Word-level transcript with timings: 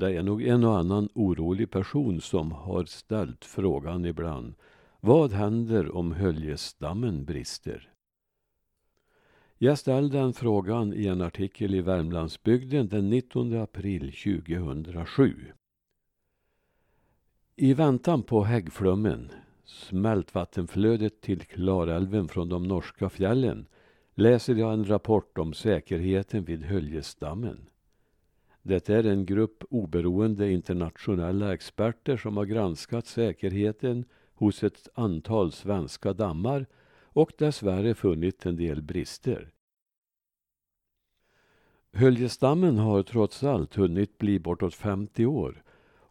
Det 0.00 0.16
är 0.16 0.22
nog 0.22 0.42
en 0.42 0.64
och 0.64 0.78
annan 0.78 1.08
orolig 1.14 1.70
person 1.70 2.20
som 2.20 2.52
har 2.52 2.84
ställt 2.84 3.44
frågan 3.44 4.04
ibland. 4.04 4.54
Vad 5.00 5.32
händer 5.32 5.96
om 5.96 6.12
Höljesdammen 6.12 7.24
brister? 7.24 7.92
Jag 9.58 9.78
ställde 9.78 10.18
den 10.18 10.32
frågan 10.32 10.94
i 10.94 11.06
en 11.06 11.20
artikel 11.20 11.74
i 11.74 11.80
Värmlandsbygden 11.80 12.88
den 12.88 13.10
19 13.10 13.60
april 13.60 14.12
2007. 14.12 15.34
I 17.56 17.74
väntan 17.74 18.22
på 18.22 18.44
häggflummen, 18.44 19.30
smältvattenflödet 19.64 21.20
till 21.20 21.40
Klarälven 21.40 22.28
från 22.28 22.48
de 22.48 22.62
norska 22.62 23.08
fjällen, 23.08 23.66
läser 24.14 24.54
jag 24.54 24.72
en 24.72 24.88
rapport 24.88 25.38
om 25.38 25.52
säkerheten 25.52 26.44
vid 26.44 26.62
Höljesdammen. 26.62 27.66
Det 28.62 28.88
är 28.88 29.06
en 29.06 29.26
grupp 29.26 29.64
oberoende 29.70 30.50
internationella 30.50 31.54
experter 31.54 32.16
som 32.16 32.36
har 32.36 32.44
granskat 32.44 33.06
säkerheten 33.06 34.04
hos 34.34 34.62
ett 34.62 34.88
antal 34.94 35.52
svenska 35.52 36.12
dammar 36.12 36.66
och 37.04 37.32
dessvärre 37.38 37.94
funnit 37.94 38.46
en 38.46 38.56
del 38.56 38.82
brister. 38.82 39.50
Höljesdammen 41.92 42.78
har 42.78 43.02
trots 43.02 43.44
allt 43.44 43.74
hunnit 43.74 44.18
bli 44.18 44.38
bortåt 44.38 44.74
50 44.74 45.26
år 45.26 45.62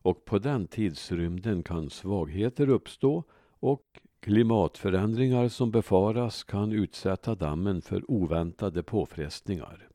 och 0.01 0.25
på 0.25 0.39
den 0.39 0.67
tidsrymden 0.67 1.63
kan 1.63 1.89
svagheter 1.89 2.69
uppstå 2.69 3.23
och 3.59 3.99
klimatförändringar 4.19 5.47
som 5.47 5.71
befaras 5.71 6.43
kan 6.43 6.71
utsätta 6.71 7.35
dammen 7.35 7.81
för 7.81 8.11
oväntade 8.11 8.83
påfrestningar. 8.83 9.88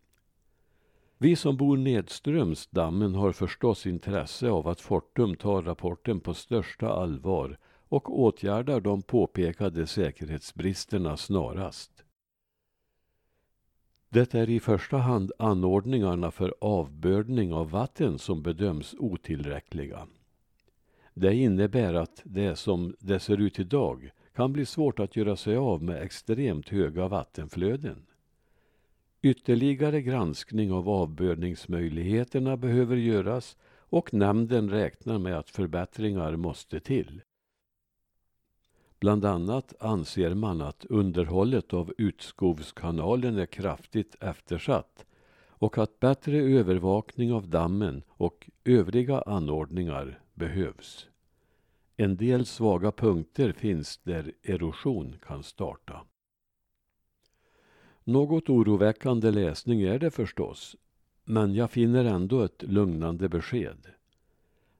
Vi 1.24 1.36
som 1.36 1.56
bor 1.56 1.76
nedströms 1.76 2.66
dammen 2.66 3.14
har 3.14 3.32
förstås 3.32 3.86
intresse 3.86 4.50
av 4.50 4.68
att 4.68 4.80
Fortum 4.80 5.36
tar 5.36 5.62
rapporten 5.62 6.20
på 6.20 6.34
största 6.34 6.88
allvar 6.88 7.58
och 7.88 8.20
åtgärdar 8.20 8.80
de 8.80 9.02
påpekade 9.02 9.86
säkerhetsbristerna 9.86 11.16
snarast. 11.16 12.04
Det 14.08 14.34
är 14.34 14.50
i 14.50 14.60
första 14.60 14.96
hand 14.96 15.32
anordningarna 15.38 16.30
för 16.30 16.54
avbördning 16.60 17.52
av 17.52 17.70
vatten 17.70 18.18
som 18.18 18.42
bedöms 18.42 18.94
otillräckliga. 18.98 20.06
Det 21.14 21.34
innebär 21.34 21.94
att 21.94 22.22
det 22.24 22.56
som 22.56 22.96
det 23.00 23.20
ser 23.20 23.40
ut 23.40 23.58
idag 23.58 24.10
kan 24.34 24.52
bli 24.52 24.66
svårt 24.66 25.00
att 25.00 25.16
göra 25.16 25.36
sig 25.36 25.56
av 25.56 25.82
med 25.82 26.02
extremt 26.02 26.68
höga 26.68 27.08
vattenflöden. 27.08 28.06
Ytterligare 29.24 30.02
granskning 30.02 30.72
av 30.72 30.88
avbördningsmöjligheterna 30.88 32.56
behöver 32.56 32.96
göras 32.96 33.56
och 33.76 34.14
nämnden 34.14 34.70
räknar 34.70 35.18
med 35.18 35.38
att 35.38 35.50
förbättringar 35.50 36.36
måste 36.36 36.80
till. 36.80 37.22
Bland 39.00 39.24
annat 39.24 39.74
anser 39.80 40.34
man 40.34 40.60
att 40.60 40.84
underhållet 40.84 41.74
av 41.74 41.92
Utskovskanalen 41.98 43.38
är 43.38 43.46
kraftigt 43.46 44.16
eftersatt 44.20 45.06
och 45.48 45.78
att 45.78 46.00
bättre 46.00 46.36
övervakning 46.36 47.32
av 47.32 47.48
dammen 47.48 48.02
och 48.08 48.50
övriga 48.64 49.20
anordningar 49.20 50.20
behövs. 50.34 51.08
En 51.96 52.16
del 52.16 52.46
svaga 52.46 52.92
punkter 52.92 53.52
finns 53.52 53.98
där 53.98 54.32
erosion 54.42 55.16
kan 55.26 55.42
starta. 55.42 56.00
Något 58.06 58.48
oroväckande 58.48 59.30
läsning 59.30 59.82
är 59.82 59.98
det 59.98 60.10
förstås, 60.10 60.76
men 61.24 61.54
jag 61.54 61.70
finner 61.70 62.04
ändå 62.04 62.42
ett 62.42 62.62
lugnande 62.62 63.28
besked. 63.28 63.86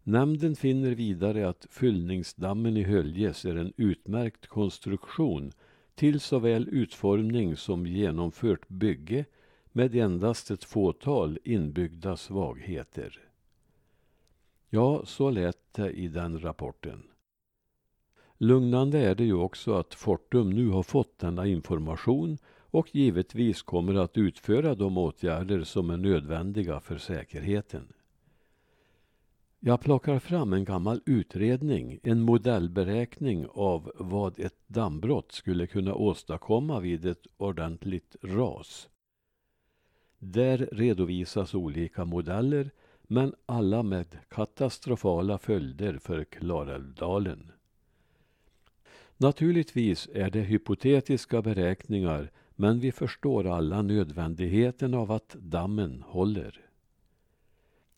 Nämnden 0.03 0.57
finner 0.57 0.91
vidare 0.91 1.49
att 1.49 1.67
fyllningsdammen 1.71 2.77
i 2.77 2.83
Höljes 2.83 3.45
är 3.45 3.57
en 3.57 3.73
utmärkt 3.77 4.47
konstruktion 4.47 5.53
till 5.95 6.21
såväl 6.21 6.69
utformning 6.69 7.57
som 7.57 7.87
genomfört 7.87 8.69
bygge 8.69 9.25
med 9.73 9.95
endast 9.95 10.51
ett 10.51 10.65
fåtal 10.65 11.39
inbyggda 11.45 12.17
svagheter. 12.17 13.21
Ja, 14.71 15.03
så 15.05 15.31
lät 15.31 15.73
det 15.73 15.91
i 15.91 16.09
den 16.09 16.41
rapporten. 16.41 17.03
Lugnande 18.39 18.99
är 18.99 19.15
det 19.15 19.25
ju 19.25 19.35
också 19.35 19.75
att 19.75 19.95
Fortum 19.95 20.51
nu 20.51 20.69
har 20.69 20.83
fått 20.83 21.19
denna 21.19 21.47
information 21.47 22.39
och 22.75 22.95
givetvis 22.95 23.63
kommer 23.63 23.95
att 23.95 24.19
utföra 24.19 24.75
de 24.75 24.99
åtgärder 24.99 25.65
som 25.65 25.91
är 25.91 25.97
nödvändiga 25.97 26.81
för 26.81 26.99
säkerheten. 26.99 27.93
Jag 29.61 29.81
plockar 29.81 30.19
fram 30.19 30.53
en 30.53 30.65
gammal 30.65 31.01
utredning, 31.07 31.99
en 32.03 32.21
modellberäkning 32.21 33.47
av 33.51 33.93
vad 33.95 34.39
ett 34.39 34.59
dammbrott 34.67 35.33
skulle 35.33 35.67
kunna 35.67 35.95
åstadkomma 35.95 36.81
vid 36.81 37.07
ett 37.07 37.27
ordentligt 37.37 38.17
ras. 38.23 38.89
Där 40.19 40.69
redovisas 40.73 41.55
olika 41.55 42.05
modeller, 42.05 42.71
men 43.03 43.35
alla 43.47 43.83
med 43.83 44.19
katastrofala 44.29 45.39
följder 45.39 45.99
för 45.99 46.25
Klarälvdalen. 46.25 47.53
Naturligtvis 49.17 50.09
är 50.15 50.31
det 50.31 50.41
hypotetiska 50.41 51.43
beräkningar, 51.43 52.31
men 52.57 52.81
vi 52.81 52.93
förstår 52.93 53.47
alla 53.47 53.83
nödvändigheten 53.83 54.95
av 54.95 55.13
att 55.13 55.37
dammen 55.39 56.05
håller. 56.07 56.61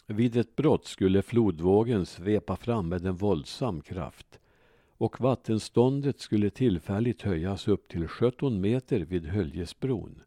Vid 0.07 0.37
ett 0.37 0.57
brott 0.57 0.85
skulle 0.85 1.23
flodvågen 1.23 2.07
svepa 2.07 2.57
fram 2.57 2.89
med 2.89 3.07
en 3.07 3.17
våldsam 3.17 3.81
kraft 3.81 4.41
och 4.99 5.21
vattenståndet 5.21 6.21
skulle 6.21 6.51
tillfälligt 6.51 7.23
höjas 7.23 7.69
upp 7.69 7.89
till 7.89 8.09
17 8.09 8.61
meter 8.61 9.01
vid 9.01 9.27
Höljesbron, 9.27 10.23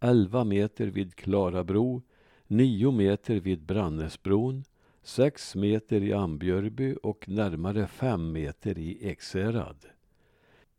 11 0.00 0.44
meter 0.44 0.86
vid 0.86 1.14
Klarabro, 1.14 2.02
9 2.46 2.90
meter 2.90 3.40
vid 3.40 3.62
Brannäsbron, 3.62 4.64
6 5.02 5.54
meter 5.54 6.02
i 6.02 6.12
Ambjörby 6.12 6.96
och 7.02 7.28
närmare 7.28 7.86
5 7.86 8.32
meter 8.32 8.78
i 8.78 9.08
Ekshärad. 9.08 9.86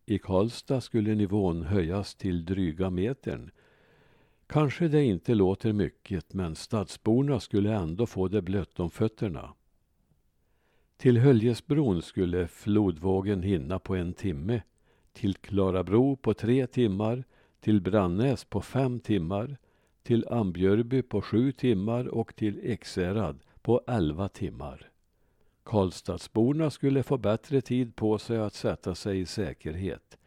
I 0.09 0.17
Karlstad 0.17 0.81
skulle 0.81 1.15
nivån 1.15 1.63
höjas 1.63 2.15
till 2.15 2.45
dryga 2.45 2.89
metern 2.89 3.51
Kanske 4.47 4.87
det 4.87 5.03
inte 5.03 5.33
låter 5.33 5.73
mycket, 5.73 6.33
men 6.33 6.55
stadsborna 6.55 7.39
skulle 7.39 7.75
ändå 7.75 8.05
få 8.05 8.27
det 8.27 8.41
blött 8.41 8.79
om 8.79 8.89
fötterna. 8.89 9.53
Till 10.97 11.17
Höljesbron 11.17 12.01
skulle 12.01 12.47
flodvågen 12.47 13.43
hinna 13.43 13.79
på 13.79 13.95
en 13.95 14.13
timme, 14.13 14.61
till 15.13 15.35
Klarabro 15.35 16.15
på 16.15 16.33
tre 16.33 16.67
timmar, 16.67 17.23
till 17.59 17.81
Brannäs 17.81 18.45
på 18.45 18.61
fem 18.61 18.99
timmar, 18.99 19.57
till 20.03 20.27
Ambjörby 20.29 21.01
på 21.01 21.21
sju 21.21 21.51
timmar 21.51 22.07
och 22.07 22.35
till 22.35 22.59
Ekshärad 22.63 23.39
på 23.61 23.81
elva 23.87 24.29
timmar. 24.29 24.89
Karlstadsborna 25.69 26.69
skulle 26.69 27.03
få 27.03 27.17
bättre 27.17 27.61
tid 27.61 27.95
på 27.95 28.17
sig 28.17 28.37
att 28.37 28.53
sätta 28.53 28.95
sig 28.95 29.19
i 29.19 29.25
säkerhet. 29.25 30.17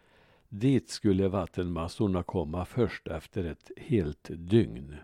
Dit 0.48 0.90
skulle 0.90 1.28
vattenmassorna 1.28 2.22
komma 2.22 2.64
först 2.64 3.08
efter 3.08 3.44
ett 3.44 3.70
helt 3.76 4.30
dygn. 4.30 4.96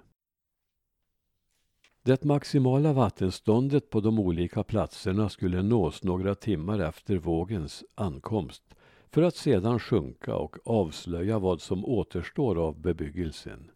Det 2.02 2.24
maximala 2.24 2.92
vattenståndet 2.92 3.90
på 3.90 4.00
de 4.00 4.18
olika 4.18 4.62
platserna 4.62 5.28
skulle 5.28 5.62
nås 5.62 6.02
några 6.02 6.34
timmar 6.34 6.78
efter 6.78 7.16
vågens 7.16 7.84
ankomst 7.94 8.62
för 9.10 9.22
att 9.22 9.36
sedan 9.36 9.78
sjunka 9.78 10.34
och 10.34 10.56
avslöja 10.64 11.38
vad 11.38 11.60
som 11.60 11.84
återstår 11.84 12.58
av 12.58 12.80
bebyggelsen. 12.80 13.70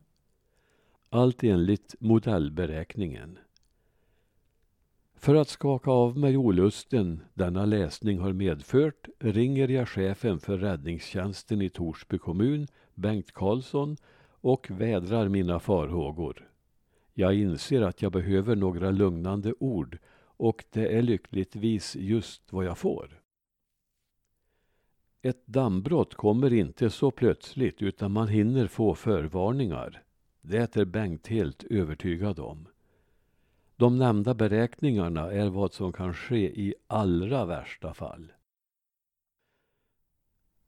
Allt 1.10 1.44
enligt 1.44 1.94
modellberäkningen. 1.98 3.38
För 5.22 5.34
att 5.34 5.48
skaka 5.48 5.90
av 5.90 6.18
mig 6.18 6.36
olusten 6.36 7.20
denna 7.34 7.64
läsning 7.64 8.18
har 8.18 8.32
medfört 8.32 9.08
ringer 9.18 9.68
jag 9.68 9.88
chefen 9.88 10.40
för 10.40 10.58
räddningstjänsten 10.58 11.62
i 11.62 11.68
Torsby 11.68 12.18
kommun, 12.18 12.66
Bengt 12.94 13.32
Karlsson, 13.32 13.96
och 14.30 14.70
vädrar 14.70 15.28
mina 15.28 15.60
farhågor. 15.60 16.48
Jag 17.14 17.34
inser 17.34 17.82
att 17.82 18.02
jag 18.02 18.12
behöver 18.12 18.56
några 18.56 18.90
lugnande 18.90 19.54
ord 19.58 19.98
och 20.24 20.64
det 20.70 20.96
är 20.96 21.02
lyckligtvis 21.02 21.96
just 21.96 22.52
vad 22.52 22.64
jag 22.64 22.78
får. 22.78 23.20
Ett 25.22 25.46
dammbrott 25.46 26.14
kommer 26.14 26.52
inte 26.52 26.90
så 26.90 27.10
plötsligt 27.10 27.82
utan 27.82 28.12
man 28.12 28.28
hinner 28.28 28.66
få 28.66 28.94
förvarningar. 28.94 30.02
Det 30.40 30.76
är 30.76 30.84
Bengt 30.84 31.26
helt 31.26 31.64
övertygad 31.64 32.38
om. 32.38 32.68
De 33.82 33.98
nämnda 33.98 34.34
beräkningarna 34.34 35.32
är 35.32 35.48
vad 35.48 35.72
som 35.72 35.92
kan 35.92 36.14
ske 36.14 36.60
i 36.60 36.74
allra 36.86 37.44
värsta 37.44 37.94
fall. 37.94 38.32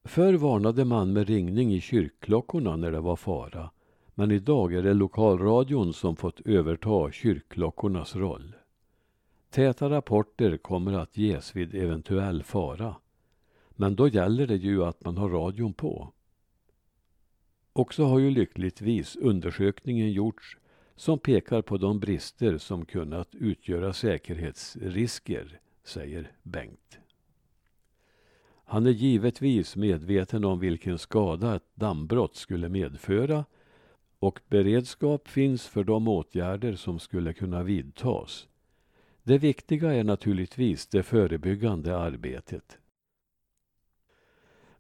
Förr 0.05 0.35
varnade 0.35 0.85
man 0.85 1.13
med 1.13 1.29
ringning 1.29 1.75
i 1.75 1.81
kyrkklockorna 1.81 2.77
när 2.77 2.93
det 2.93 3.01
var 3.01 3.17
fara, 3.17 3.71
men 4.15 4.31
idag 4.31 4.75
är 4.75 4.83
det 4.83 4.95
lokalradion 4.95 5.93
som 5.93 6.17
fått 6.17 6.41
överta 6.41 7.13
kyrkklockornas 7.13 8.17
roll. 8.17 8.57
Täta 9.51 9.91
rapporter 9.91 10.57
kommer 10.57 10.93
att 10.93 11.17
ges 11.17 11.57
vid 11.57 11.75
eventuell 11.75 12.43
fara. 12.43 12.97
Men 13.71 13.97
då 13.97 14.09
gäller 14.09 14.47
det 14.47 14.57
ju 14.57 14.85
att 14.85 15.05
man 15.05 15.17
har 15.17 15.29
radion 15.29 15.73
på. 15.73 16.13
Också 17.73 18.05
har 18.05 18.19
ju 18.19 18.31
lyckligtvis 18.31 19.17
undersökningen 19.17 20.13
gjorts 20.13 20.59
som 20.97 21.19
pekar 21.19 21.63
på 21.63 21.77
de 21.77 22.01
brister 22.01 22.59
som 22.59 22.85
kunnat 22.85 23.35
utgöra 23.35 23.93
säkerhetsrisker, 23.93 25.61
säger 25.85 26.33
Bengt. 26.43 26.99
Han 28.65 28.87
är 28.87 28.91
givetvis 28.91 29.77
medveten 29.77 30.45
om 30.45 30.59
vilken 30.59 30.99
skada 30.99 31.57
ett 31.57 31.69
dammbrott 31.75 32.37
skulle 32.37 32.69
medföra 32.69 33.45
och 34.19 34.41
beredskap 34.49 35.29
finns 35.29 35.67
för 35.67 35.85
de 35.85 36.09
åtgärder 36.09 36.75
som 36.75 36.99
skulle 36.99 37.33
kunna 37.33 37.63
vidtas. 37.63 38.49
Det 39.23 39.39
viktiga 39.39 39.95
är 39.95 40.05
naturligtvis 40.05 40.87
det 40.87 41.03
förebyggande 41.03 41.97
arbetet. 41.99 42.79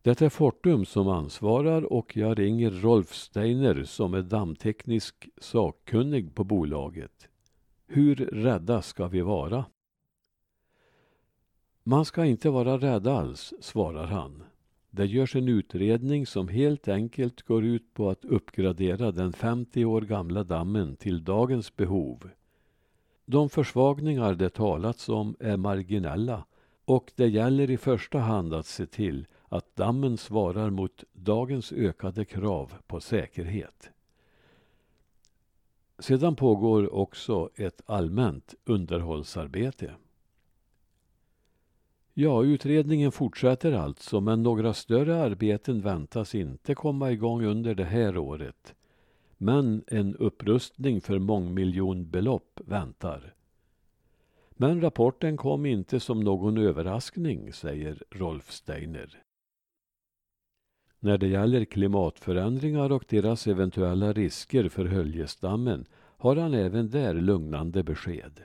Det 0.05 0.23
är 0.23 0.29
Fortum 0.29 0.85
som 0.85 1.09
ansvarar 1.09 1.93
och 1.93 2.17
jag 2.17 2.39
ringer 2.39 2.71
Rolf 2.71 3.15
Steiner 3.15 3.85
som 3.85 4.15
är 4.15 4.23
dammteknisk 4.23 5.29
sakkunnig 5.39 6.35
på 6.35 6.45
bolaget. 6.45 7.29
Hur 7.87 8.17
rädda 8.17 8.83
ska 8.83 9.09
vi 9.09 9.21
vara? 9.21 9.65
Man 11.83 12.05
ska 12.05 12.25
inte 12.25 12.51
vara 12.51 12.79
rädd 12.79 13.06
alls, 13.06 13.55
svarar 13.61 14.06
han. 14.06 14.43
Det 14.91 15.06
görs 15.06 15.37
en 15.37 15.49
utredning 15.49 16.27
som 16.27 16.49
helt 16.49 16.89
enkelt 16.89 17.43
går 17.43 17.65
ut 17.65 17.95
på 17.95 18.11
att 18.11 18.25
uppgradera 18.25 19.12
den 19.12 19.33
50 19.33 19.85
år 19.85 20.00
gamla 20.00 20.45
dammen 20.45 20.97
till 20.97 21.25
dagens 21.25 21.77
behov. 21.77 22.31
De 23.27 23.49
försvagningar 23.49 24.35
det 24.35 24.50
talats 24.50 25.09
om 25.09 25.37
är 25.41 25.57
marginella 25.57 26.45
och 26.85 27.12
det 27.17 27.29
gäller 27.29 27.71
i 27.71 27.77
första 27.77 28.19
hand 28.19 28.55
att 28.55 28.67
se 28.67 28.87
till 28.87 29.27
att 29.55 29.77
dammen 29.77 30.17
svarar 30.17 30.71
mot 30.71 31.05
dagens 31.12 31.73
ökade 31.73 32.25
krav 32.25 32.75
på 32.87 33.01
säkerhet. 33.01 33.91
Sedan 35.99 36.37
pågår 36.37 36.95
också 36.95 37.51
ett 37.56 37.83
allmänt 37.87 38.55
underhållsarbete. 38.65 39.95
Ja, 42.15 42.45
utredningen 42.45 43.12
fortsätter 43.12 43.73
alltså, 43.73 44.21
men 44.21 44.43
några 44.43 44.75
större 44.75 45.17
arbeten 45.17 45.81
väntas 45.81 46.35
inte 46.35 46.75
komma 46.75 47.12
igång 47.12 47.45
under 47.45 47.75
det 47.75 47.85
här 47.85 48.19
året. 48.19 48.75
Men 49.37 49.85
en 49.87 50.17
upprustning 50.17 51.00
för 51.00 51.19
mångmiljonbelopp 51.19 52.61
väntar. 52.65 53.35
Men 54.50 54.81
rapporten 54.81 55.37
kom 55.37 55.67
inte 55.67 56.00
som 56.00 56.21
någon 56.21 56.59
överraskning, 56.59 57.53
säger 57.53 58.03
Rolf 58.11 58.50
Steiner. 58.50 59.25
När 61.05 61.19
det 61.19 61.29
gäller 61.29 61.65
klimatförändringar 61.65 62.93
och 62.93 63.05
deras 63.09 63.47
eventuella 63.47 64.12
risker 64.12 64.69
för 64.69 64.85
Höljesdammen 64.85 65.87
har 65.95 66.37
han 66.37 66.55
även 66.55 66.91
där 66.91 67.15
lugnande 67.15 67.83
besked. 67.83 68.41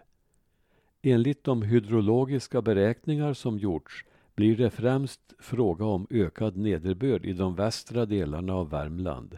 Enligt 1.02 1.44
de 1.44 1.62
hydrologiska 1.62 2.62
beräkningar 2.62 3.34
som 3.34 3.58
gjorts 3.58 4.06
blir 4.36 4.58
det 4.58 4.70
främst 4.70 5.34
fråga 5.40 5.86
om 5.86 6.08
ökad 6.10 6.58
nederbörd 6.58 7.26
i 7.26 7.34
de 7.34 7.56
västra 7.56 8.06
delarna 8.06 8.54
av 8.54 8.70
Värmland 8.70 9.38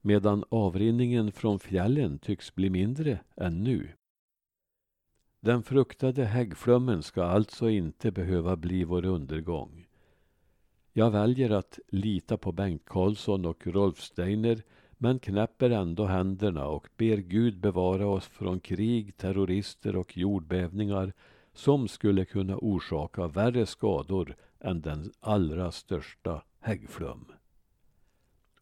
medan 0.00 0.44
avrinningen 0.48 1.32
från 1.32 1.58
fjällen 1.58 2.18
tycks 2.18 2.54
bli 2.54 2.70
mindre 2.70 3.20
än 3.36 3.64
nu. 3.64 3.88
Den 5.40 5.62
fruktade 5.62 6.24
häggflummen 6.24 7.02
ska 7.02 7.24
alltså 7.24 7.70
inte 7.70 8.10
behöva 8.10 8.56
bli 8.56 8.84
vår 8.84 9.04
undergång. 9.04 9.87
Jag 10.98 11.10
väljer 11.10 11.50
att 11.50 11.78
lita 11.88 12.36
på 12.36 12.52
Bengt 12.52 12.84
Karlsson 12.84 13.44
och 13.44 13.66
Rolf 13.66 14.00
Steiner 14.00 14.62
men 14.96 15.18
knäpper 15.18 15.70
ändå 15.70 16.04
händerna 16.04 16.66
och 16.66 16.88
ber 16.96 17.16
Gud 17.16 17.60
bevara 17.60 18.06
oss 18.06 18.26
från 18.26 18.60
krig, 18.60 19.16
terrorister 19.16 19.96
och 19.96 20.16
jordbävningar 20.16 21.12
som 21.52 21.88
skulle 21.88 22.24
kunna 22.24 22.56
orsaka 22.56 23.28
värre 23.28 23.66
skador 23.66 24.36
än 24.60 24.80
den 24.80 25.12
allra 25.20 25.72
största 25.72 26.42
häggflum. 26.60 27.24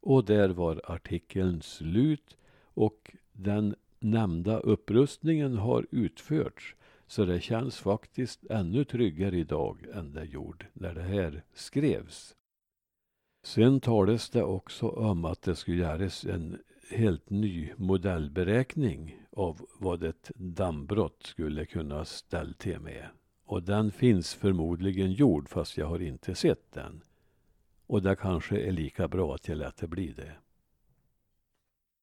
Och 0.00 0.24
där 0.24 0.48
var 0.48 0.80
artikeln 0.84 1.62
slut 1.62 2.36
och 2.62 3.16
den 3.32 3.74
nämnda 4.00 4.58
upprustningen 4.58 5.56
har 5.56 5.86
utförts 5.90 6.74
så 7.06 7.24
det 7.24 7.40
känns 7.40 7.78
faktiskt 7.78 8.44
ännu 8.50 8.84
tryggare 8.84 9.36
idag 9.36 9.84
än 9.94 10.12
det 10.12 10.24
gjorde 10.24 10.66
när 10.72 10.94
det 10.94 11.02
här 11.02 11.44
skrevs. 11.54 12.36
Sen 13.42 13.80
talades 13.80 14.30
det 14.30 14.42
också 14.42 14.88
om 14.88 15.24
att 15.24 15.42
det 15.42 15.56
skulle 15.56 15.76
göras 15.76 16.24
en 16.24 16.58
helt 16.90 17.30
ny 17.30 17.72
modellberäkning 17.76 19.22
av 19.30 19.66
vad 19.78 20.02
ett 20.02 20.30
dammbrott 20.34 21.22
skulle 21.22 21.66
kunna 21.66 22.04
ställa 22.04 22.52
till 22.52 22.80
med. 22.80 23.06
Och 23.44 23.62
den 23.62 23.92
finns 23.92 24.34
förmodligen 24.34 25.12
gjord 25.12 25.48
fast 25.48 25.76
jag 25.76 25.86
har 25.86 26.02
inte 26.02 26.34
sett 26.34 26.72
den. 26.72 27.02
Och 27.86 28.02
det 28.02 28.16
kanske 28.16 28.60
är 28.60 28.72
lika 28.72 29.08
bra 29.08 29.34
att 29.34 29.48
jag 29.48 29.58
lät 29.58 29.76
det 29.76 29.86
bli 29.86 30.12
det. 30.12 30.32